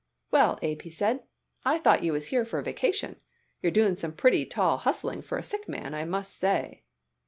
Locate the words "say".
6.39-6.81